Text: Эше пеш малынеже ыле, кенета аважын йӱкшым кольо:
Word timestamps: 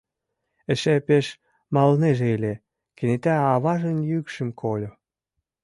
Эше 0.71 0.95
пеш 1.07 1.25
малынеже 1.73 2.27
ыле, 2.37 2.53
кенета 2.97 3.35
аважын 3.53 3.97
йӱкшым 4.09 4.49
кольо: 4.61 4.89